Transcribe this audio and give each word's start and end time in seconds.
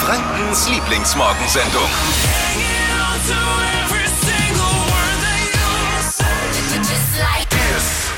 Frankens 0.00 0.66
Lieblingsmorgensendung. 0.70 1.90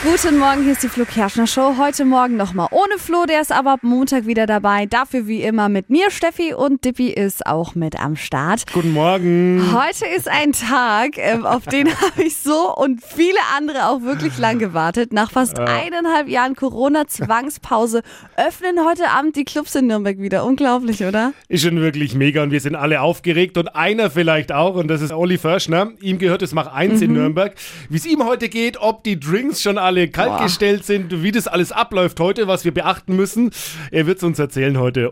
Guten 0.05 0.39
Morgen, 0.39 0.65
hier 0.65 0.73
ist 0.73 0.83
die 0.83 0.89
Flo 0.89 1.05
Kerschner 1.05 1.47
Show. 1.47 1.77
Heute 1.79 2.05
Morgen 2.05 2.37
nochmal 2.37 2.67
ohne 2.73 2.99
Flo, 2.99 3.25
der 3.25 3.41
ist 3.41 3.53
aber 3.53 3.75
ab 3.75 3.81
Montag 3.85 4.27
wieder 4.27 4.47
dabei. 4.47 4.85
Dafür 4.87 5.29
wie 5.29 5.43
immer 5.43 5.69
mit 5.69 5.91
mir, 5.91 6.11
Steffi 6.11 6.55
und 6.55 6.85
Dippi 6.85 7.11
ist 7.11 7.47
auch 7.47 7.77
mit 7.77 8.01
am 8.01 8.17
Start. 8.17 8.65
Guten 8.73 8.95
Morgen. 8.95 9.65
Heute 9.73 10.07
ist 10.07 10.29
ein 10.29 10.51
Tag, 10.55 11.19
ähm, 11.19 11.47
auf 11.47 11.67
den 11.67 11.87
habe 12.01 12.25
ich 12.25 12.37
so 12.37 12.75
und 12.75 13.01
viele 13.01 13.39
andere 13.57 13.87
auch 13.87 14.03
wirklich 14.03 14.37
lang 14.39 14.59
gewartet. 14.59 15.13
Nach 15.13 15.31
fast 15.31 15.61
eineinhalb 15.61 16.29
Jahren 16.29 16.57
Corona-Zwangspause 16.57 18.03
öffnen 18.37 18.85
heute 18.85 19.09
Abend 19.09 19.37
die 19.37 19.45
Clubs 19.45 19.77
in 19.77 19.87
Nürnberg 19.87 20.19
wieder. 20.19 20.45
Unglaublich, 20.45 21.05
oder? 21.05 21.33
Ist 21.47 21.63
schon 21.63 21.81
wirklich 21.81 22.17
mega 22.17 22.43
und 22.43 22.51
wir 22.51 22.61
sind 22.61 22.75
alle 22.75 23.03
aufgeregt 23.03 23.57
und 23.57 23.69
einer 23.77 24.11
vielleicht 24.11 24.51
auch 24.51 24.75
und 24.75 24.89
das 24.89 25.01
ist 25.01 25.13
Olli 25.13 25.39
Förschner. 25.39 25.93
Ihm 26.01 26.19
gehört 26.19 26.43
es 26.43 26.53
Mach 26.53 26.73
1 26.73 27.01
in 27.03 27.13
Nürnberg. 27.13 27.55
Wie 27.89 27.99
es 27.99 28.05
ihm 28.05 28.25
heute 28.25 28.49
geht, 28.49 28.79
ob 28.81 29.05
die 29.05 29.21
Drinks 29.21 29.63
schon 29.63 29.79
alle 29.79 29.92
kaltgestellt 30.09 30.85
sind, 30.85 31.23
wie 31.23 31.33
das 31.33 31.47
alles 31.47 31.73
abläuft 31.73 32.21
heute, 32.21 32.47
was 32.49 32.65
wir 32.65 32.73
beachten 32.73 33.17
müssen. 33.17 33.51
Er 33.91 34.07
wird 34.07 34.19
es 34.19 34.25
uns 34.25 34.39
erzählen 34.39 34.79
heute. 34.79 35.11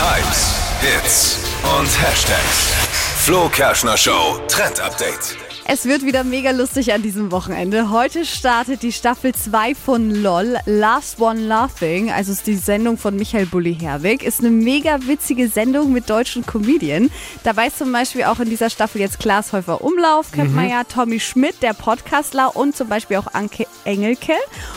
Hypes, 0.00 0.54
Hits 0.80 1.38
und 1.78 2.02
Hashtags. 2.02 2.72
Flo 3.24 3.48
Kerschner 3.48 3.96
Show 3.96 4.40
Trend 4.48 4.80
Update. 4.80 5.47
Es 5.70 5.84
wird 5.84 6.02
wieder 6.06 6.24
mega 6.24 6.50
lustig 6.52 6.94
an 6.94 7.02
diesem 7.02 7.30
Wochenende. 7.30 7.90
Heute 7.90 8.24
startet 8.24 8.82
die 8.82 8.90
Staffel 8.90 9.34
2 9.34 9.74
von 9.74 10.10
LOL, 10.10 10.56
Last 10.64 11.20
One 11.20 11.40
Laughing. 11.40 12.10
Also 12.10 12.32
ist 12.32 12.46
die 12.46 12.54
Sendung 12.54 12.96
von 12.96 13.14
Michael 13.16 13.44
Bulli 13.44 13.74
Herwig. 13.74 14.22
Ist 14.22 14.40
eine 14.40 14.48
mega 14.48 14.98
witzige 15.06 15.46
Sendung 15.48 15.92
mit 15.92 16.08
deutschen 16.08 16.46
Comedien. 16.46 17.10
Dabei 17.44 17.66
ist 17.66 17.76
zum 17.76 17.92
Beispiel 17.92 18.24
auch 18.24 18.40
in 18.40 18.48
dieser 18.48 18.70
Staffel 18.70 19.02
jetzt 19.02 19.18
Klaas 19.18 19.52
Häufer 19.52 19.82
Umlauf, 19.84 20.32
kennt 20.32 20.54
man 20.54 20.70
ja, 20.70 20.84
Tommy 20.84 21.20
Schmidt, 21.20 21.60
der 21.60 21.74
Podcastler 21.74 22.56
und 22.56 22.74
zum 22.74 22.88
Beispiel 22.88 23.18
auch 23.18 23.34
Anke 23.34 23.66
Engelke. 23.84 24.36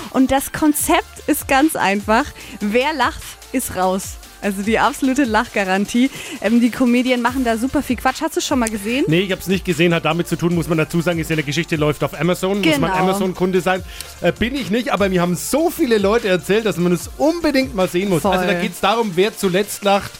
Und 0.09 0.29
das 0.29 0.51
Konzept 0.51 1.25
ist 1.27 1.47
ganz 1.47 1.77
einfach. 1.77 2.25
Wer 2.59 2.91
lacht, 2.91 3.23
ist 3.53 3.77
raus. 3.77 4.17
Also 4.41 4.61
die 4.63 4.79
absolute 4.79 5.23
Lachgarantie. 5.23 6.09
Ähm, 6.41 6.59
die 6.61 6.71
Comedien 6.71 7.21
machen 7.21 7.43
da 7.43 7.57
super 7.57 7.83
viel 7.83 7.95
Quatsch. 7.95 8.21
Hast 8.21 8.35
du 8.37 8.41
schon 8.41 8.59
mal 8.59 8.69
gesehen? 8.69 9.05
Nee, 9.07 9.21
ich 9.21 9.31
habe 9.31 9.41
es 9.41 9.47
nicht 9.47 9.65
gesehen, 9.65 9.93
hat 9.93 10.05
damit 10.05 10.27
zu 10.27 10.35
tun, 10.35 10.55
muss 10.55 10.67
man 10.67 10.77
dazu 10.77 11.01
sagen, 11.01 11.19
ist 11.19 11.29
ja 11.29 11.35
eine 11.35 11.43
Geschichte, 11.43 11.75
läuft 11.75 12.03
auf 12.03 12.19
Amazon, 12.19 12.61
muss 12.61 12.77
man 12.79 12.91
Genau. 12.91 13.03
Amazon-Kunde 13.03 13.61
sein. 13.61 13.83
Äh, 14.21 14.31
bin 14.31 14.55
ich 14.55 14.69
nicht, 14.71 14.91
aber 14.91 15.09
mir 15.09 15.21
haben 15.21 15.35
so 15.35 15.69
viele 15.69 15.97
Leute 15.97 16.27
erzählt, 16.27 16.65
dass 16.65 16.77
man 16.77 16.91
es 16.91 17.09
unbedingt 17.17 17.75
mal 17.75 17.87
sehen 17.87 18.09
muss. 18.09 18.23
Voll. 18.23 18.31
Also 18.35 18.45
da 18.47 18.53
geht 18.59 18.73
es 18.73 18.79
darum, 18.79 19.11
wer 19.15 19.35
zuletzt 19.37 19.83
lacht, 19.83 20.11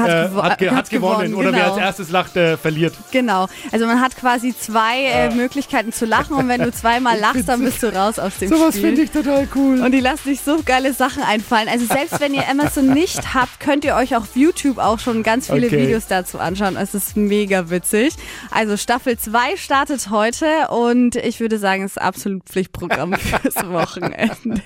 Hat 0.00 0.08
äh, 0.08 0.12
gewo- 0.34 0.42
hat, 0.42 0.58
ge 0.58 0.68
hat 0.70 0.76
hat 0.76 0.90
gewonnen. 0.90 1.30
gewonnen, 1.30 1.34
Oder 1.34 1.52
wer 1.52 1.60
genau. 1.64 1.74
als 1.74 1.82
erstes 1.82 2.10
lacht, 2.10 2.36
äh, 2.36 2.56
verliert. 2.56 2.94
Genau. 3.12 3.46
Also 3.72 3.86
man 3.86 4.00
hat 4.00 4.16
quasi 4.16 4.54
zwei 4.56 5.04
äh, 5.04 5.34
Möglichkeiten 5.34 5.92
zu 5.92 6.06
lachen 6.06 6.34
und 6.34 6.48
wenn 6.48 6.62
du 6.62 6.72
zweimal 6.72 7.18
lachst, 7.20 7.48
dann 7.48 7.60
bist 7.62 7.82
du 7.82 7.94
raus 7.94 8.18
aus 8.18 8.38
dem 8.38 8.48
Sowas 8.48 8.74
Spiel. 8.74 8.86
finde 8.88 9.02
ich 9.02 9.10
total 9.10 9.48
cool. 9.54 9.80
und 9.80 9.92
die 9.92 10.00
lassen 10.00 10.24
sich 10.24 10.40
so 10.40 10.58
geile 10.64 10.92
Sachen 10.92 11.22
einfallen. 11.22 11.68
Also 11.68 11.86
selbst 11.86 12.20
wenn 12.20 12.34
ihr 12.34 12.48
Amazon 12.48 12.86
nicht 12.94 13.34
habt, 13.34 13.60
könnt 13.60 13.84
ihr 13.84 13.94
euch 13.96 14.16
auf 14.16 14.34
YouTube 14.36 14.78
auch 14.78 14.98
schon 14.98 15.22
ganz 15.22 15.46
viele 15.50 15.66
Okay. 15.66 15.82
Videos 15.82 16.06
dazu 16.06 16.38
anschauen. 16.38 16.76
Es 16.76 16.94
ist 16.94 17.16
mega 17.16 17.70
witzig. 17.70 18.14
Also 18.50 18.76
Staffel 18.76 19.18
2 19.18 19.56
startet 19.56 20.10
heute 20.10 20.68
und 20.68 21.16
ich 21.16 21.40
würde 21.40 21.58
sagen, 21.58 21.82
es 21.84 21.92
ist 21.92 21.98
absolut 22.02 22.44
Pflichtprogramm 22.44 23.12
fürs 23.18 23.56
Wochenende. 23.68 24.62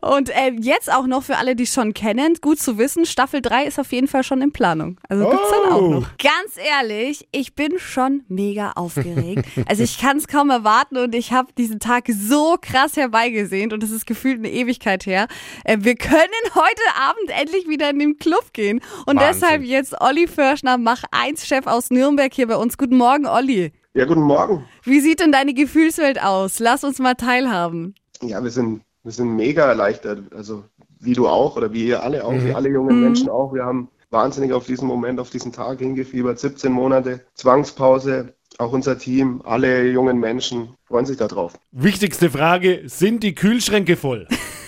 Und 0.00 0.30
äh, 0.30 0.52
jetzt 0.60 0.92
auch 0.92 1.06
noch 1.06 1.22
für 1.22 1.36
alle, 1.36 1.56
die 1.56 1.64
es 1.64 1.72
schon 1.72 1.94
kennen, 1.94 2.34
gut 2.40 2.58
zu 2.60 2.78
wissen, 2.78 3.06
Staffel 3.06 3.40
3 3.42 3.64
ist 3.64 3.78
auf 3.78 3.92
jeden 3.92 4.08
Fall 4.08 4.22
schon 4.24 4.40
in 4.46 4.52
Planung. 4.52 4.98
Also 5.08 5.28
gibt's 5.28 5.50
dann 5.50 5.72
auch 5.72 5.82
Oh. 5.82 5.88
noch. 5.88 6.08
Ganz 6.18 6.56
ehrlich, 6.56 7.28
ich 7.32 7.54
bin 7.54 7.78
schon 7.78 8.22
mega 8.28 8.72
aufgeregt. 8.76 9.46
Also 9.68 9.82
ich 9.82 9.98
kann 9.98 10.16
es 10.16 10.28
kaum 10.28 10.50
erwarten 10.50 10.96
und 10.96 11.14
ich 11.14 11.32
habe 11.32 11.48
diesen 11.58 11.80
Tag 11.80 12.04
so 12.08 12.56
krass 12.60 12.96
herbeigesehnt 12.96 13.72
und 13.72 13.82
es 13.82 13.90
ist 13.90 14.06
gefühlt 14.06 14.38
eine 14.38 14.50
Ewigkeit 14.50 15.04
her. 15.06 15.26
Äh, 15.64 15.78
wir 15.80 15.94
können 15.96 16.16
heute 16.54 16.82
Abend 17.00 17.30
endlich 17.40 17.68
wieder 17.68 17.90
in 17.90 17.98
den 17.98 18.16
Club 18.18 18.52
gehen 18.52 18.80
und 19.06 19.16
Wahnsinn. 19.16 19.40
deshalb 19.40 19.62
jetzt 19.62 20.00
Olli 20.00 20.26
Förschner, 20.26 20.78
Mach 20.78 21.02
1 21.10 21.46
Chef 21.46 21.66
aus 21.66 21.90
Nürnberg 21.90 22.32
hier 22.32 22.46
bei 22.46 22.56
uns. 22.56 22.78
Guten 22.78 22.96
Morgen, 22.96 23.26
Olli. 23.26 23.72
Ja, 23.94 24.04
guten 24.04 24.22
Morgen. 24.22 24.64
Wie 24.84 25.00
sieht 25.00 25.20
denn 25.20 25.32
deine 25.32 25.54
Gefühlswelt 25.54 26.22
aus? 26.22 26.58
Lass 26.58 26.84
uns 26.84 26.98
mal 26.98 27.14
teilhaben. 27.14 27.94
Ja, 28.22 28.42
wir 28.42 28.50
sind, 28.50 28.82
wir 29.02 29.12
sind 29.12 29.34
mega 29.36 29.66
erleichtert. 29.66 30.20
Also 30.34 30.64
wie 31.00 31.14
du 31.14 31.26
auch 31.28 31.56
oder 31.56 31.72
wie 31.72 31.86
ihr 31.88 32.02
alle 32.02 32.24
auch, 32.24 32.32
wie 32.32 32.54
alle 32.54 32.68
jungen 32.68 33.00
Menschen 33.02 33.28
auch. 33.28 33.52
Wir 33.54 33.64
haben 33.64 33.88
wahnsinnig 34.10 34.52
auf 34.52 34.66
diesen 34.66 34.88
Moment, 34.88 35.20
auf 35.20 35.30
diesen 35.30 35.52
Tag 35.52 35.78
hingefiebert. 35.78 36.38
17 36.38 36.72
Monate 36.72 37.24
Zwangspause. 37.34 38.34
Auch 38.58 38.72
unser 38.72 38.98
Team, 38.98 39.42
alle 39.44 39.90
jungen 39.90 40.18
Menschen 40.18 40.76
freuen 40.84 41.04
sich 41.04 41.18
darauf. 41.18 41.58
Wichtigste 41.72 42.30
Frage, 42.30 42.82
sind 42.86 43.22
die 43.22 43.34
Kühlschränke 43.34 43.96
voll? 43.96 44.26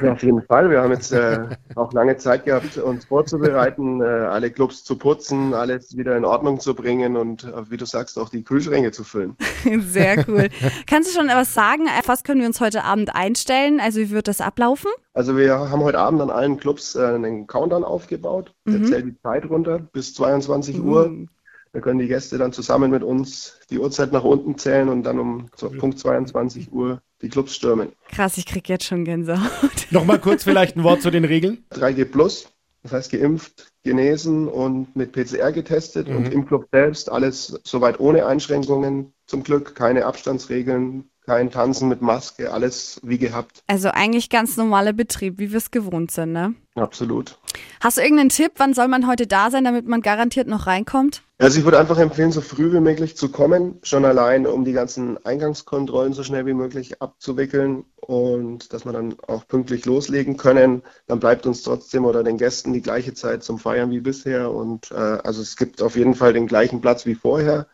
Ja, 0.00 0.12
auf 0.12 0.22
jeden 0.22 0.42
Fall. 0.42 0.70
Wir 0.70 0.82
haben 0.82 0.92
jetzt 0.92 1.12
äh, 1.12 1.40
auch 1.74 1.92
lange 1.92 2.16
Zeit 2.16 2.44
gehabt, 2.44 2.76
uns 2.78 3.04
vorzubereiten, 3.04 4.00
äh, 4.00 4.04
alle 4.04 4.50
Clubs 4.50 4.84
zu 4.84 4.96
putzen, 4.96 5.54
alles 5.54 5.96
wieder 5.96 6.16
in 6.16 6.24
Ordnung 6.24 6.60
zu 6.60 6.74
bringen 6.74 7.16
und, 7.16 7.44
äh, 7.44 7.70
wie 7.70 7.76
du 7.76 7.84
sagst, 7.86 8.18
auch 8.18 8.28
die 8.28 8.42
Kühlschränke 8.42 8.92
zu 8.92 9.04
füllen. 9.04 9.36
Sehr 9.80 10.24
cool. 10.28 10.48
Kannst 10.86 11.10
du 11.10 11.18
schon 11.18 11.28
was 11.28 11.54
sagen? 11.54 11.86
Auf 11.86 12.08
Was 12.08 12.24
können 12.24 12.40
wir 12.40 12.46
uns 12.46 12.60
heute 12.60 12.84
Abend 12.84 13.14
einstellen? 13.14 13.80
Also 13.80 14.00
wie 14.00 14.10
wird 14.10 14.28
das 14.28 14.40
ablaufen? 14.40 14.90
Also 15.14 15.36
wir 15.36 15.70
haben 15.70 15.82
heute 15.82 15.98
Abend 15.98 16.20
an 16.20 16.30
allen 16.30 16.56
Clubs 16.56 16.94
äh, 16.94 17.04
einen 17.04 17.46
Countdown 17.46 17.84
aufgebaut. 17.84 18.54
Der 18.66 18.84
zählt 18.84 19.06
die 19.06 19.20
Zeit 19.20 19.48
runter 19.48 19.80
bis 19.80 20.14
22 20.14 20.80
Uhr. 20.80 21.26
Da 21.72 21.80
können 21.80 22.00
die 22.00 22.08
Gäste 22.08 22.36
dann 22.36 22.52
zusammen 22.52 22.90
mit 22.90 23.04
uns 23.04 23.60
die 23.70 23.78
Uhrzeit 23.78 24.12
nach 24.12 24.24
unten 24.24 24.58
zählen 24.58 24.88
und 24.88 25.04
dann 25.04 25.20
um 25.20 25.46
so 25.56 25.70
Punkt 25.70 25.98
22 26.00 26.72
Uhr 26.72 27.00
die 27.22 27.28
Clubs 27.28 27.54
stürmen. 27.54 27.92
Krass, 28.08 28.38
ich 28.38 28.46
krieg 28.46 28.68
jetzt 28.68 28.84
schon 28.84 29.04
Gänsehaut. 29.04 29.86
Nochmal 29.90 30.18
kurz 30.18 30.42
vielleicht 30.42 30.76
ein 30.76 30.82
Wort 30.82 31.02
zu 31.02 31.10
den 31.10 31.24
Regeln. 31.24 31.64
3G 31.70 32.06
Plus, 32.06 32.48
das 32.82 32.92
heißt 32.92 33.12
geimpft, 33.12 33.70
genesen 33.84 34.48
und 34.48 34.96
mit 34.96 35.12
PCR 35.12 35.52
getestet 35.52 36.08
und 36.08 36.32
im 36.32 36.44
Club 36.44 36.66
selbst 36.72 37.10
alles 37.10 37.60
soweit 37.62 38.00
ohne 38.00 38.26
Einschränkungen. 38.26 39.12
Zum 39.26 39.44
Glück 39.44 39.76
keine 39.76 40.06
Abstandsregeln, 40.06 41.08
kein 41.30 41.52
Tanzen 41.52 41.88
mit 41.88 42.02
Maske, 42.02 42.52
alles 42.52 43.00
wie 43.04 43.16
gehabt. 43.16 43.62
Also 43.68 43.90
eigentlich 43.90 44.30
ganz 44.30 44.56
normaler 44.56 44.92
Betrieb, 44.92 45.38
wie 45.38 45.52
wir 45.52 45.58
es 45.58 45.70
gewohnt 45.70 46.10
sind, 46.10 46.32
ne? 46.32 46.56
Absolut. 46.74 47.38
Hast 47.80 47.98
du 47.98 48.02
irgendeinen 48.02 48.30
Tipp, 48.30 48.54
wann 48.56 48.74
soll 48.74 48.88
man 48.88 49.06
heute 49.06 49.28
da 49.28 49.48
sein, 49.48 49.62
damit 49.62 49.86
man 49.86 50.00
garantiert 50.00 50.48
noch 50.48 50.66
reinkommt? 50.66 51.22
Also 51.38 51.60
ich 51.60 51.64
würde 51.64 51.78
einfach 51.78 51.98
empfehlen, 51.98 52.32
so 52.32 52.40
früh 52.40 52.72
wie 52.72 52.80
möglich 52.80 53.16
zu 53.16 53.28
kommen, 53.30 53.78
schon 53.84 54.04
allein, 54.04 54.44
um 54.44 54.64
die 54.64 54.72
ganzen 54.72 55.24
Eingangskontrollen 55.24 56.14
so 56.14 56.24
schnell 56.24 56.46
wie 56.46 56.52
möglich 56.52 57.00
abzuwickeln 57.00 57.84
und 58.00 58.72
dass 58.72 58.84
wir 58.84 58.92
dann 58.92 59.14
auch 59.28 59.46
pünktlich 59.46 59.86
loslegen 59.86 60.36
können. 60.36 60.82
Dann 61.06 61.20
bleibt 61.20 61.46
uns 61.46 61.62
trotzdem 61.62 62.06
oder 62.06 62.24
den 62.24 62.38
Gästen 62.38 62.72
die 62.72 62.82
gleiche 62.82 63.14
Zeit 63.14 63.44
zum 63.44 63.60
Feiern 63.60 63.92
wie 63.92 64.00
bisher 64.00 64.50
und 64.50 64.90
äh, 64.90 64.96
also 64.96 65.42
es 65.42 65.56
gibt 65.56 65.80
auf 65.80 65.94
jeden 65.94 66.16
Fall 66.16 66.32
den 66.32 66.48
gleichen 66.48 66.80
Platz 66.80 67.06
wie 67.06 67.14
vorher, 67.14 67.68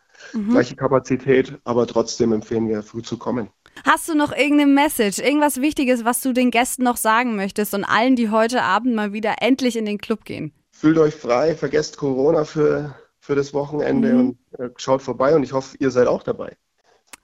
gleiche 0.49 0.75
Kapazität, 0.75 1.57
aber 1.63 1.87
trotzdem 1.87 2.33
empfehlen 2.33 2.67
wir, 2.67 2.83
früh 2.83 3.01
zu 3.01 3.17
kommen. 3.17 3.49
Hast 3.85 4.09
du 4.09 4.15
noch 4.15 4.31
irgendeine 4.31 4.71
Message, 4.71 5.19
irgendwas 5.19 5.61
Wichtiges, 5.61 6.03
was 6.03 6.21
du 6.21 6.33
den 6.33 6.51
Gästen 6.51 6.83
noch 6.83 6.97
sagen 6.97 7.35
möchtest 7.35 7.73
und 7.73 7.83
allen, 7.83 8.15
die 8.15 8.29
heute 8.29 8.63
Abend 8.63 8.95
mal 8.95 9.13
wieder 9.13 9.35
endlich 9.41 9.75
in 9.75 9.85
den 9.85 9.97
Club 9.99 10.25
gehen? 10.25 10.53
Fühlt 10.71 10.97
euch 10.97 11.15
frei, 11.15 11.55
vergesst 11.55 11.97
Corona 11.97 12.43
für, 12.43 12.95
für 13.19 13.35
das 13.35 13.53
Wochenende 13.53 14.15
und 14.15 14.37
äh, 14.57 14.69
schaut 14.77 15.01
vorbei 15.01 15.35
und 15.35 15.43
ich 15.43 15.53
hoffe, 15.53 15.75
ihr 15.79 15.91
seid 15.91 16.07
auch 16.07 16.23
dabei. 16.23 16.55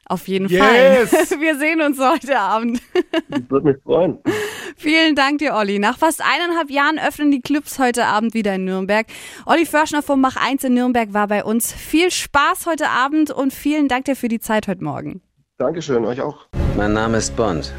Auf 0.06 0.28
jeden 0.28 0.48
Yes! 0.50 1.10
Fall. 1.10 1.40
Wir 1.40 1.58
sehen 1.58 1.82
uns 1.82 2.00
heute 2.00 2.38
Abend. 2.38 2.82
Ich 3.30 3.50
würde 3.50 3.68
mich 3.68 3.84
freuen. 3.84 4.20
Vielen 4.78 5.16
Dank 5.16 5.40
dir, 5.40 5.54
Olli. 5.54 5.80
Nach 5.80 5.98
fast 5.98 6.22
eineinhalb 6.22 6.70
Jahren 6.70 7.00
öffnen 7.00 7.32
die 7.32 7.42
Clubs 7.42 7.80
heute 7.80 8.06
Abend 8.06 8.34
wieder 8.34 8.56
in 8.56 8.66
Nürnberg. 8.66 9.08
Olli 9.46 9.66
Förschner 9.66 10.02
vom 10.02 10.22
Mach 10.22 10.36
1 10.36 10.64
in 10.64 10.74
Nürnberg 10.74 11.14
war 11.14 11.28
bei 11.28 11.44
uns. 11.44 11.72
Viel 11.74 12.12
Spaß 12.12 12.66
heute 12.66 12.90
Abend 12.90 13.32
und 13.32 13.54
vielen 13.54 13.88
Dank 13.88 14.06
dir 14.06 14.16
für 14.16 14.28
die 14.28 14.40
Zeit 14.40 14.68
heute 14.68 14.84
Morgen. 14.84 15.22
Dankeschön, 15.58 16.06
euch 16.06 16.22
auch. 16.22 16.48
Mein 16.76 16.94
Name 16.94 17.18
ist 17.18 17.36
Bond. 17.36 17.74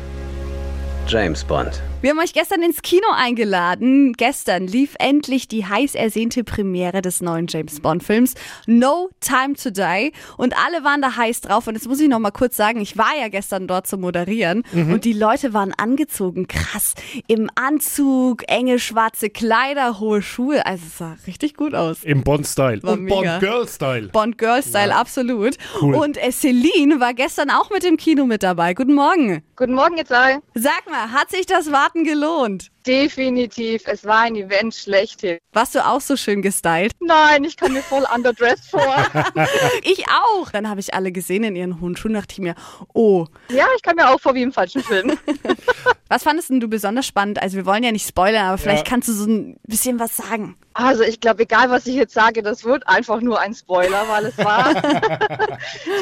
James 1.06 1.44
Bond. 1.44 1.82
Wir 2.04 2.10
haben 2.10 2.18
euch 2.18 2.34
gestern 2.34 2.60
ins 2.60 2.82
Kino 2.82 3.06
eingeladen. 3.16 4.12
Gestern 4.12 4.66
lief 4.66 4.94
endlich 4.98 5.48
die 5.48 5.64
heiß 5.64 5.94
ersehnte 5.94 6.44
Premiere 6.44 7.00
des 7.00 7.22
neuen 7.22 7.46
James 7.48 7.80
Bond 7.80 8.04
Films 8.04 8.34
No 8.66 9.08
Time 9.20 9.54
to 9.54 9.70
Die 9.70 10.12
und 10.36 10.54
alle 10.54 10.84
waren 10.84 11.00
da 11.00 11.16
heiß 11.16 11.40
drauf 11.40 11.66
und 11.66 11.76
jetzt 11.76 11.88
muss 11.88 12.00
ich 12.00 12.10
noch 12.10 12.18
mal 12.18 12.30
kurz 12.30 12.58
sagen, 12.58 12.82
ich 12.82 12.98
war 12.98 13.12
ja 13.18 13.28
gestern 13.28 13.66
dort 13.66 13.86
zu 13.86 13.96
moderieren 13.96 14.64
und 14.74 15.06
die 15.06 15.14
Leute 15.14 15.54
waren 15.54 15.72
angezogen, 15.72 16.46
krass, 16.46 16.92
im 17.26 17.48
Anzug, 17.54 18.42
enge 18.48 18.78
schwarze 18.78 19.30
Kleider, 19.30 19.98
hohe 19.98 20.20
Schuhe, 20.20 20.66
also 20.66 20.84
es 20.86 20.98
sah 20.98 21.16
richtig 21.26 21.56
gut 21.56 21.74
aus. 21.74 22.04
Im 22.04 22.22
Bond-Style. 22.22 22.82
War 22.82 22.92
Und 22.92 23.04
mega. 23.04 23.38
Bond-Girl-Style. 23.38 24.08
Bond 24.08 24.36
Girl 24.36 24.62
Style, 24.62 24.94
absolut. 24.94 25.56
Cool. 25.80 25.94
Und 25.94 26.22
äh, 26.22 26.30
Celine 26.32 27.00
war 27.00 27.14
gestern 27.14 27.48
auch 27.48 27.70
mit 27.70 27.82
dem 27.82 27.96
Kino 27.96 28.26
mit 28.26 28.42
dabei. 28.42 28.74
Guten 28.74 28.92
Morgen. 28.92 29.42
Guten 29.56 29.72
Morgen, 29.72 29.96
zwei. 30.04 30.40
Sag 30.54 30.82
mal, 30.90 31.10
hat 31.12 31.30
sich 31.30 31.46
das 31.46 31.72
Warten 31.72 31.93
Fahrten 31.94 32.04
gelohnt? 32.04 32.73
Definitiv. 32.86 33.82
Es 33.86 34.04
war 34.04 34.20
ein 34.22 34.36
Event 34.36 34.74
schlechthin. 34.74 35.38
Warst 35.52 35.74
du 35.74 35.84
auch 35.86 36.00
so 36.00 36.16
schön 36.16 36.42
gestylt? 36.42 36.92
Nein, 37.00 37.44
ich 37.44 37.56
kam 37.56 37.72
mir 37.72 37.82
voll 37.82 38.04
underdressed 38.14 38.66
vor. 38.70 38.82
Ich 39.82 40.04
auch. 40.08 40.50
Dann 40.50 40.68
habe 40.68 40.80
ich 40.80 40.94
alle 40.94 41.12
gesehen 41.12 41.44
in 41.44 41.56
ihren 41.56 41.80
hohen 41.80 41.96
Schuhen, 41.96 42.14
dachte 42.14 42.32
ich 42.32 42.38
mir, 42.38 42.54
oh. 42.94 43.26
ja, 43.50 43.66
ich 43.76 43.82
kam 43.82 43.96
mir 43.96 44.08
auch 44.10 44.20
vor 44.20 44.34
wie 44.34 44.42
im 44.42 44.52
falschen 44.52 44.82
Film. 44.82 45.18
Was 46.08 46.22
fandest 46.22 46.50
denn 46.50 46.60
du 46.60 46.68
besonders 46.68 47.06
spannend? 47.06 47.42
Also 47.42 47.56
wir 47.56 47.66
wollen 47.66 47.82
ja 47.82 47.90
nicht 47.92 48.06
spoilern, 48.06 48.46
aber 48.46 48.58
vielleicht 48.58 48.86
Ja. 48.86 48.90
kannst 48.90 49.08
du 49.08 49.12
so 49.12 49.26
ein 49.26 49.56
bisschen 49.64 49.98
was 49.98 50.16
sagen. 50.16 50.56
Also 50.74 51.02
ich 51.02 51.20
glaube, 51.20 51.42
egal 51.44 51.70
was 51.70 51.86
ich 51.86 51.94
jetzt 51.94 52.14
sage, 52.14 52.42
das 52.42 52.64
wird 52.64 52.86
einfach 52.86 53.20
nur 53.20 53.40
ein 53.40 53.54
Spoiler, 53.54 54.04
weil 54.08 54.26
es 54.26 54.38
war 54.38 54.70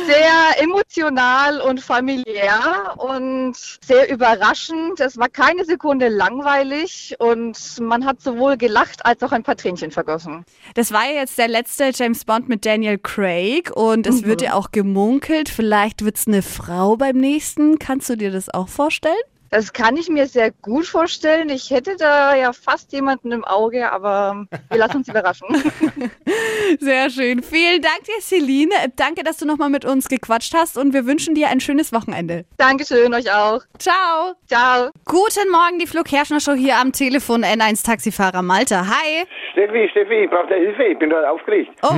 sehr 0.07 0.63
emotional 0.63 1.61
und 1.61 1.81
familiär 1.81 2.95
und 2.97 3.55
sehr 3.85 4.11
überraschend. 4.11 5.01
Es 5.01 5.17
war 5.19 5.29
keine 5.29 5.65
Sekunde 5.65 6.09
langweilig 6.09 6.72
und 7.19 7.81
man 7.81 8.05
hat 8.05 8.21
sowohl 8.21 8.57
gelacht 8.57 9.05
als 9.05 9.23
auch 9.23 9.33
ein 9.33 9.43
paar 9.43 9.57
Tränchen 9.57 9.91
vergossen. 9.91 10.45
Das 10.75 10.93
war 10.93 11.05
ja 11.05 11.21
jetzt 11.21 11.39
der 11.39 11.49
letzte 11.49 11.91
James 11.95 12.25
Bond 12.25 12.49
mit 12.49 12.65
Daniel 12.65 12.99
Craig 12.99 13.71
und 13.75 14.07
es 14.07 14.25
wird 14.25 14.43
ja 14.43 14.55
auch 14.55 14.71
gemunkelt, 14.73 15.49
vielleicht 15.49 16.05
wird 16.05 16.17
es 16.17 16.27
eine 16.27 16.43
Frau 16.43 16.97
beim 16.97 17.17
nächsten. 17.17 17.79
Kannst 17.79 18.09
du 18.11 18.17
dir 18.17 18.31
das 18.31 18.49
auch 18.49 18.69
vorstellen? 18.69 19.15
Das 19.53 19.71
kann 19.75 19.99
ich 19.99 20.09
mir 20.09 20.27
sehr 20.27 20.51
gut 20.63 20.87
vorstellen. 20.87 21.51
Ich 21.51 21.71
hätte 21.71 21.95
da 21.99 22.35
ja 22.35 22.55
fast 22.55 22.91
jemanden 22.91 23.33
im 23.33 23.45
Auge, 23.45 23.93
aber 23.93 24.47
wir 24.71 24.79
lassen 24.79 24.97
uns 24.97 25.09
überraschen. 25.09 25.47
Sehr 26.81 27.11
schön. 27.11 27.43
Vielen 27.43 27.83
Dank 27.83 28.03
dir, 28.05 28.19
Celine. 28.21 28.73
Danke, 28.97 29.23
dass 29.23 29.37
du 29.37 29.47
nochmal 29.47 29.69
mit 29.69 29.85
uns 29.85 30.09
gequatscht 30.09 30.55
hast 30.55 30.79
und 30.79 30.95
wir 30.95 31.05
wünschen 31.05 31.35
dir 31.35 31.49
ein 31.49 31.61
schönes 31.61 31.93
Wochenende. 31.93 32.47
Dankeschön, 32.57 33.13
euch 33.13 33.31
auch. 33.31 33.61
Ciao. 33.79 34.33
Ciao. 34.47 34.89
Guten 35.05 35.51
Morgen, 35.51 35.79
die 35.79 35.87
Flo 35.87 36.03
Kerschner 36.03 36.41
Show 36.41 36.55
hier 36.55 36.79
am 36.79 36.93
Telefon. 36.93 37.45
N1 37.45 37.85
Taxifahrer 37.85 38.41
Malte. 38.41 38.79
Hi. 38.89 39.25
Steffi, 39.53 39.87
Steffi, 39.91 40.25
ich 40.25 40.31
brauche 40.31 40.55
Hilfe, 40.55 40.85
ich 40.85 40.99
bin 40.99 41.11
da 41.11 41.31
aufgeregt. 41.31 41.71
Oh, 41.83 41.95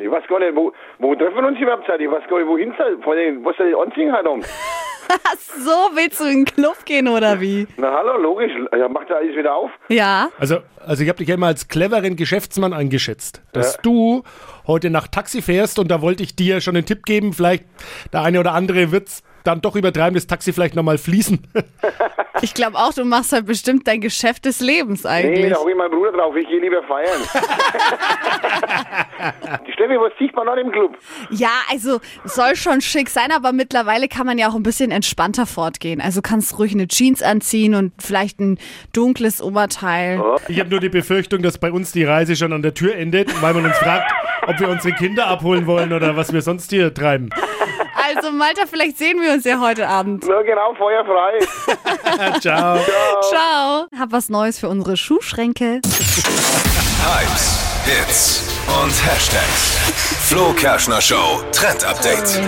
Ich 0.00 0.08
weiß 0.08 0.22
gar 0.28 0.38
nicht, 0.38 0.54
wo, 0.54 0.72
wo 1.00 1.12
treffen 1.16 1.34
wir 1.38 1.48
uns 1.48 1.58
überhaupt? 1.58 1.88
Ich 1.88 2.08
weiß 2.08 2.22
gar 2.30 2.38
nicht, 2.38 2.46
wohin 2.46 2.72
soll, 2.78 3.02
vor 3.02 3.14
allem, 3.14 3.44
was 3.44 3.56
soll 3.56 3.66
ich 3.66 3.76
anziehen 3.76 4.14
heute? 4.14 4.46
so 5.64 5.70
willst 5.94 6.20
du 6.20 6.24
in 6.24 6.44
den 6.44 6.44
Club 6.44 6.84
gehen 6.84 7.08
oder 7.08 7.40
wie? 7.40 7.66
Na 7.76 7.92
hallo, 7.92 8.16
logisch, 8.16 8.52
ja, 8.76 8.88
macht 8.88 9.10
ja 9.10 9.16
alles 9.16 9.36
wieder 9.36 9.54
auf. 9.54 9.70
Ja. 9.88 10.30
Also, 10.38 10.58
also 10.84 11.02
ich 11.02 11.08
habe 11.08 11.18
dich 11.18 11.28
ja 11.28 11.34
immer 11.34 11.46
als 11.48 11.68
cleveren 11.68 12.16
Geschäftsmann 12.16 12.72
eingeschätzt, 12.72 13.42
dass 13.52 13.78
du 13.78 14.22
heute 14.66 14.90
nach 14.90 15.08
Taxi 15.08 15.42
fährst 15.42 15.78
und 15.78 15.88
da 15.88 16.02
wollte 16.02 16.22
ich 16.22 16.36
dir 16.36 16.60
schon 16.60 16.76
einen 16.76 16.86
Tipp 16.86 17.04
geben, 17.04 17.32
vielleicht 17.32 17.64
der 18.12 18.22
eine 18.22 18.40
oder 18.40 18.54
andere 18.54 18.92
wird's 18.92 19.22
dann 19.44 19.60
doch 19.60 19.76
übertreiben, 19.76 20.14
das 20.14 20.26
Taxi 20.26 20.52
vielleicht 20.52 20.74
nochmal 20.74 20.98
fließen. 20.98 21.38
Ich 22.40 22.54
glaube 22.54 22.76
auch, 22.78 22.94
du 22.94 23.04
machst 23.04 23.32
halt 23.32 23.46
bestimmt 23.46 23.88
dein 23.88 24.00
Geschäft 24.00 24.44
des 24.44 24.60
Lebens 24.60 25.02
Nee, 25.02 25.08
eigentlich. 25.10 25.52
da 25.52 25.58
hab 25.58 25.66
ich 25.66 25.74
meinen 25.74 25.90
Bruder 25.90 26.12
drauf, 26.12 26.36
ich 26.36 26.46
gehe 26.46 26.60
lieber 26.60 26.84
feiern. 26.84 27.10
Die 29.66 29.72
Steffi, 29.72 29.94
was 29.98 30.12
sieht 30.18 30.34
man 30.36 30.48
an 30.48 30.58
im 30.58 30.70
Club? 30.70 30.96
Ja, 31.30 31.50
also 31.70 32.00
soll 32.24 32.56
schon 32.56 32.80
schick 32.80 33.08
sein, 33.10 33.32
aber 33.32 33.52
mittlerweile 33.52 34.08
kann 34.08 34.26
man 34.26 34.38
ja 34.38 34.48
auch 34.48 34.54
ein 34.54 34.62
bisschen 34.62 34.90
entspannter 34.90 35.46
fortgehen. 35.46 36.00
Also 36.00 36.22
kannst 36.22 36.58
ruhig 36.58 36.72
eine 36.74 36.86
Jeans 36.86 37.22
anziehen 37.22 37.74
und 37.74 37.92
vielleicht 38.00 38.38
ein 38.40 38.58
dunkles 38.92 39.42
Oberteil. 39.42 40.22
Ich 40.48 40.60
habe 40.60 40.70
nur 40.70 40.80
die 40.80 40.88
Befürchtung, 40.88 41.42
dass 41.42 41.58
bei 41.58 41.72
uns 41.72 41.92
die 41.92 42.04
Reise 42.04 42.36
schon 42.36 42.52
an 42.52 42.62
der 42.62 42.74
Tür 42.74 42.94
endet, 42.94 43.42
weil 43.42 43.54
man 43.54 43.64
uns 43.64 43.76
fragt, 43.78 44.12
ob 44.46 44.60
wir 44.60 44.68
unsere 44.68 44.94
Kinder 44.94 45.26
abholen 45.26 45.66
wollen 45.66 45.92
oder 45.92 46.16
was 46.16 46.32
wir 46.32 46.42
sonst 46.42 46.70
hier 46.70 46.92
treiben. 46.94 47.30
Also 48.06 48.30
Malta, 48.30 48.62
vielleicht 48.66 48.98
sehen 48.98 49.20
wir 49.20 49.32
uns 49.32 49.44
ja 49.44 49.60
heute 49.60 49.88
Abend. 49.88 50.24
Na 50.28 50.42
genau, 50.42 50.74
Feuer 50.74 51.04
frei. 51.04 51.38
Ciao. 52.40 52.78
Ciao. 53.28 53.86
Hab 53.98 54.12
was 54.12 54.28
Neues 54.28 54.58
für 54.58 54.68
unsere 54.68 54.96
Schuhschränke. 54.96 55.80
Hypes, 57.04 57.58
Hits 57.84 58.57
und 58.68 58.92
Hashtags. 59.06 59.76
Flo 60.28 60.52
Kerschner 60.52 61.00
Show 61.00 61.42
Trend 61.52 61.84
Update. 61.84 62.40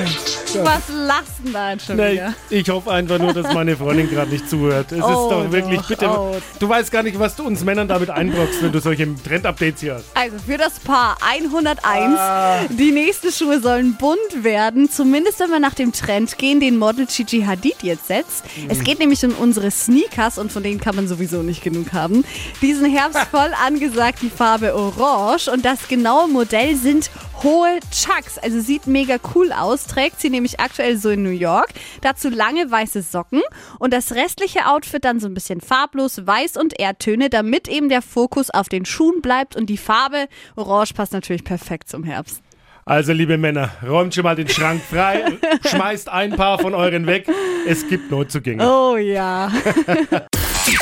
Was 0.65 0.83
lachst 0.89 1.33
denn 1.45 1.53
da 1.53 1.73
jetzt 1.73 1.87
schon 1.87 1.97
Nee, 1.97 2.13
wieder? 2.15 2.35
ich 2.51 2.69
hoffe 2.69 2.91
einfach 2.91 3.19
nur, 3.19 3.33
dass 3.33 3.55
meine 3.55 3.77
Freundin 3.77 4.11
gerade 4.11 4.31
nicht 4.31 4.51
zuhört. 4.51 4.91
Es 4.93 5.01
Oh, 5.03 5.07
ist 5.09 5.31
doch 5.31 5.53
wirklich, 5.53 5.81
doch, 5.81 5.89
bitte. 5.89 6.09
oh. 6.11 6.37
Du 6.59 6.69
weißt 6.69 6.91
gar 6.91 7.03
nicht, 7.05 7.19
was 7.19 7.37
du 7.37 7.45
uns 7.45 7.63
Männern 7.65 7.87
damit 7.89 8.11
einbrockst, 8.11 8.61
wenn 8.63 8.73
du 8.73 8.81
solche 8.81 9.09
Trend-Updates 9.23 9.81
hier 9.81 9.95
hast. 9.95 10.05
Also 10.15 10.37
für 10.45 10.59
das 10.59 10.81
Paar 10.81 11.17
101. 11.23 12.69
Die 12.77 12.91
nächsten 12.91 13.33
Schuhe 13.33 13.61
sollen 13.61 13.95
bunt 13.95 14.19
werden, 14.43 14.91
zumindest 14.91 15.39
wenn 15.41 15.51
wir 15.51 15.61
nach 15.61 15.75
dem 15.75 15.93
Trend 15.93 16.37
gehen, 16.37 16.59
den 16.61 16.79
Model 16.79 17.07
Gigi 17.07 17.43
Hadid 17.43 17.77
jetzt 17.83 18.09
setzt. 18.09 18.45
Es 18.69 18.83
geht 18.83 18.99
nämlich 18.99 19.25
um 19.25 19.33
unsere 19.35 19.71
Sneakers 19.71 20.37
und 20.39 20.51
von 20.53 20.63
denen 20.63 20.81
kann 20.81 20.97
man 20.97 21.07
sowieso 21.09 21.43
nicht 21.43 21.63
genug 21.63 21.93
haben. 21.93 22.25
Diesen 22.61 22.91
Herbst 22.91 23.21
voll 23.31 23.53
angesagt 23.67 24.19
die 24.23 24.31
Farbe 24.31 24.75
Orange 24.75 25.49
und 25.51 25.65
das 25.65 25.87
genaue 26.11 26.29
Modell 26.29 26.75
sind 26.75 27.09
hohe 27.45 27.79
Chucks. 27.93 28.37
Also 28.39 28.61
sieht 28.61 28.89
mega 28.89 29.19
cool 29.35 29.53
aus, 29.53 29.87
trägt 29.87 30.21
sie 30.21 30.29
nämlich 30.29 30.59
aktuell 30.59 30.97
so 30.97 31.11
in 31.11 31.23
New 31.23 31.31
York. 31.31 31.69
Dazu 32.01 32.31
lange 32.31 32.69
weiße 32.69 33.03
Socken 33.03 33.43
und 33.79 33.93
das 33.93 34.13
restliche 34.17 34.67
Outfit 34.67 35.05
dann 35.05 35.21
so 35.21 35.29
ein 35.29 35.35
bisschen 35.35 35.61
farblos, 35.61 36.27
weiß 36.27 36.57
und 36.57 36.79
Erdtöne, 36.81 37.31
damit 37.31 37.69
eben 37.69 37.89
der 37.89 38.03
Fokus 38.03 38.51
auf 38.51 38.69
den 38.69 38.87
Schuhen 38.87 39.23
bleibt 39.23 39.55
und 39.55 39.67
die 39.67 39.77
Farbe 39.77 40.27
Orange 40.57 40.95
passt 40.95 41.13
natürlich 41.13 41.45
perfekt 41.45 41.89
zum 41.89 42.03
Herbst. 42.03 42.43
Also, 42.85 43.13
liebe 43.13 43.39
Männer, 43.39 43.71
räumt 43.87 44.13
schon 44.13 44.25
mal 44.25 44.35
den 44.35 44.49
Schrank 44.49 44.83
frei, 44.83 45.39
schmeißt 45.71 46.09
ein 46.09 46.35
paar 46.35 46.59
von 46.59 46.75
euren 46.75 47.07
weg. 47.07 47.29
Es 47.69 47.87
gibt 47.87 48.11
Neuzugänge. 48.11 48.69
Oh 48.69 48.97
ja. 48.97 49.53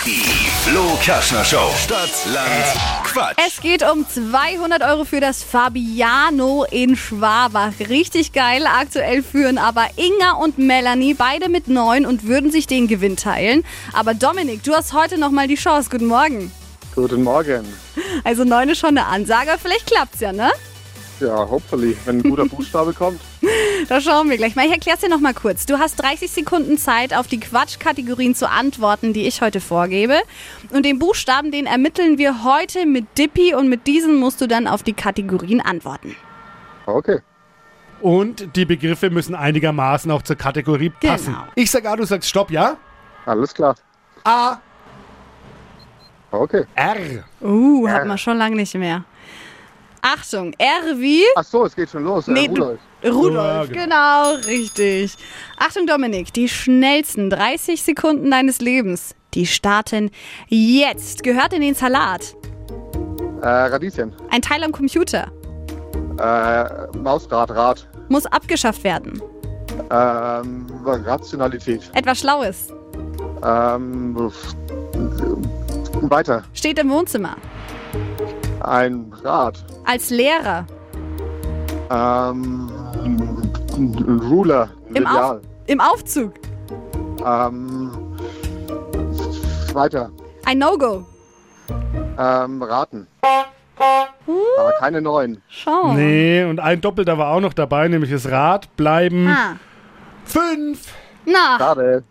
Die 0.09 0.23
Flo 0.65 0.97
Kerschner 1.03 1.45
Show. 1.45 1.71
Stadt, 1.85 2.09
Land, 2.33 3.05
Quatsch. 3.05 3.37
Es 3.47 3.61
geht 3.61 3.83
um 3.83 4.09
200 4.09 4.81
Euro 4.83 5.05
für 5.05 5.21
das 5.21 5.43
Fabiano 5.43 6.65
in 6.71 6.97
Schwabach. 6.97 7.73
Richtig 7.91 8.33
geil. 8.33 8.65
Aktuell 8.67 9.23
führen 9.23 9.59
aber 9.59 9.87
Inga 9.97 10.37
und 10.43 10.57
Melanie 10.57 11.13
beide 11.13 11.51
mit 11.51 11.69
neun 11.69 12.07
und 12.07 12.27
würden 12.27 12.51
sich 12.51 12.67
den 12.67 12.89
Gewinn 12.89 13.17
teilen. 13.17 13.65
Aber 13.93 14.15
Dominik, 14.15 14.63
du 14.63 14.73
hast 14.73 14.95
heute 14.95 15.19
noch 15.19 15.31
mal 15.31 15.47
die 15.47 15.57
Chance. 15.57 15.91
Guten 15.91 16.07
Morgen. 16.07 16.51
Guten 16.95 17.23
Morgen. 17.23 17.67
Also 18.25 18.45
neun 18.45 18.71
ist 18.71 18.79
schon 18.79 18.97
eine 18.97 19.05
Ansage. 19.05 19.59
Vielleicht 19.63 19.89
klappt's 19.89 20.21
ja, 20.21 20.33
ne? 20.33 20.51
Ja, 21.21 21.37
hopefully, 21.37 21.95
wenn 22.07 22.21
ein 22.21 22.23
guter 22.23 22.45
Buchstabe 22.49 22.95
kommt. 22.95 23.21
Da 23.89 24.01
schauen 24.01 24.29
wir 24.29 24.37
gleich 24.37 24.55
mal. 24.57 24.67
Ich 24.67 24.73
erklär's 24.73 25.01
dir 25.01 25.09
noch 25.09 25.21
mal 25.21 25.35
kurz. 25.35 25.67
Du 25.67 25.79
hast 25.79 25.97
30 25.97 26.31
Sekunden 26.31 26.79
Zeit, 26.79 27.15
auf 27.15 27.27
die 27.27 27.41
Quatschkategorien 27.41 28.35
zu 28.35 28.49
antworten, 28.49 29.13
die 29.13 29.27
ich 29.27 29.41
heute 29.41 29.61
vorgebe. 29.61 30.17
Und 30.71 30.85
den 30.85 30.99
Buchstaben, 30.99 31.51
den 31.51 31.67
ermitteln 31.67 32.19
wir 32.19 32.45
heute 32.45 32.87
mit 32.87 33.07
Dippy 33.17 33.55
und 33.55 33.69
mit 33.69 33.87
diesen 33.87 34.17
musst 34.17 34.41
du 34.41 34.47
dann 34.47 34.67
auf 34.67 34.83
die 34.83 34.93
Kategorien 34.93 35.61
antworten. 35.61 36.17
Okay. 36.87 37.21
Und 38.01 38.57
die 38.57 38.65
Begriffe 38.65 39.11
müssen 39.11 39.35
einigermaßen 39.35 40.11
auch 40.11 40.23
zur 40.23 40.37
Kategorie 40.37 40.91
passen. 40.91 41.35
Genau. 41.35 41.45
Ich 41.55 41.71
sag 41.71 41.85
A, 41.87 41.97
du 41.97 42.05
sagst 42.05 42.29
Stopp, 42.29 42.51
ja? 42.51 42.77
Alles 43.27 43.55
klar. 43.55 43.75
A, 44.25 44.59
Okay. 46.31 46.67
R. 46.75 47.25
Uh, 47.41 47.89
hat 47.89 48.07
man 48.07 48.19
schon 48.19 48.37
lange 48.37 48.57
nicht 48.57 48.75
mehr. 48.75 49.05
Achtung, 50.03 50.53
R 50.59 50.99
wie 50.99 51.23
Ach 51.37 51.45
so, 51.45 51.65
es 51.65 51.75
geht 51.75 51.91
schon 51.91 52.05
los. 52.05 52.27
Nee, 52.27 52.47
äh, 52.47 52.49
Rudolf. 52.49 52.81
Rudolf. 53.05 53.71
Ja, 53.71 53.85
genau. 53.85 54.35
richtig. 54.47 55.15
Achtung, 55.59 55.87
Dominik, 55.87 56.33
die 56.33 56.49
schnellsten 56.49 57.31
30 57.31 57.83
Sekunden 57.83 58.31
deines 58.31 58.61
Lebens, 58.61 59.15
die 59.35 59.47
starten 59.47 60.11
jetzt. 60.49 61.23
Gehört 61.23 61.53
in 61.53 61.61
den 61.61 61.75
Salat. 61.75 62.35
Äh, 63.43 63.47
Radieschen. 63.47 64.13
Ein 64.31 64.43
Teil 64.43 64.65
am 64.65 64.73
Computer. 64.73 65.31
Äh, 66.19 66.97
Mausrad, 66.99 67.51
Rad. 67.51 67.89
Muss 68.09 68.27
abgeschafft 68.27 68.83
werden. 68.85 69.23
Ähm, 69.91 70.67
Rationalität. 70.85 71.91
Etwas 71.95 72.21
Schlaues. 72.21 72.69
Ähm, 73.45 74.17
weiter. 76.03 76.43
Steht 76.55 76.79
im 76.79 76.91
Wohnzimmer. 76.91 77.37
Ein 78.61 79.13
Rad. 79.23 79.65
Als 79.85 80.11
Lehrer. 80.11 80.67
Ähm, 81.91 82.71
ein 83.77 84.21
Ruler. 84.31 84.71
Im, 84.95 85.07
Auf. 85.07 85.41
Im 85.67 85.81
Aufzug. 85.81 86.35
Ähm, 87.25 87.91
weiter. 89.73 90.11
Ein 90.45 90.59
No-Go. 90.59 91.05
Ähm, 92.19 92.63
raten. 92.63 93.07
Aber 94.59 94.73
keine 94.81 95.01
neuen. 95.01 95.41
Schau. 95.49 95.93
Nee, 95.95 96.45
und 96.45 96.59
ein 96.61 96.81
Doppelter 96.81 97.17
war 97.17 97.29
auch 97.33 97.41
noch 97.41 97.55
dabei, 97.55 97.87
nämlich 97.89 98.11
das 98.11 98.29
Rad. 98.31 98.75
Bleiben 98.77 99.29
Ah. 99.29 99.57
fünf. 100.25 100.93
Na, 101.25 101.57
Schade. 101.59 102.03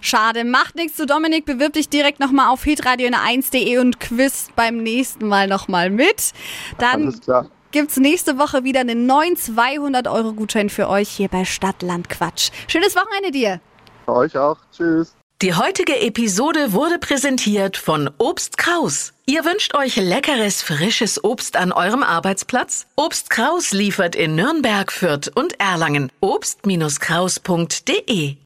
Schade. 0.00 0.44
Macht 0.44 0.76
nichts 0.76 0.96
zu 0.96 1.06
Dominik. 1.06 1.44
Bewirb 1.44 1.74
dich 1.74 1.88
direkt 1.88 2.20
nochmal 2.20 2.48
auf 2.48 2.64
hitradio 2.64 3.08
1.de 3.08 3.78
und 3.78 4.00
quiz 4.00 4.48
beim 4.56 4.82
nächsten 4.82 5.28
Mal 5.28 5.48
nochmal 5.48 5.90
mit. 5.90 6.32
Dann 6.78 7.04
Alles 7.04 7.20
klar. 7.20 7.48
gibt's 7.70 7.96
nächste 7.96 8.38
Woche 8.38 8.64
wieder 8.64 8.80
einen 8.80 9.06
neuen 9.06 9.36
200-Euro-Gutschein 9.36 10.70
für 10.70 10.88
euch 10.88 11.08
hier 11.08 11.28
bei 11.28 11.44
Stadtland 11.44 12.08
Quatsch. 12.08 12.50
Schönes 12.68 12.96
Wochenende 12.96 13.30
dir. 13.30 13.60
Für 14.06 14.14
euch 14.14 14.36
auch. 14.36 14.58
Tschüss. 14.76 15.14
Die 15.42 15.54
heutige 15.54 16.00
Episode 16.00 16.72
wurde 16.72 16.98
präsentiert 17.00 17.76
von 17.76 18.08
Obst 18.18 18.58
Kraus. 18.58 19.12
Ihr 19.26 19.44
wünscht 19.44 19.74
euch 19.74 19.96
leckeres, 19.96 20.62
frisches 20.62 21.24
Obst 21.24 21.56
an 21.56 21.72
eurem 21.72 22.04
Arbeitsplatz? 22.04 22.86
Obst 22.94 23.28
Kraus 23.28 23.72
liefert 23.72 24.14
in 24.14 24.36
Nürnberg, 24.36 24.92
Fürth 24.92 25.32
und 25.34 25.58
Erlangen. 25.58 26.12
Obst-Kraus.de 26.20 28.36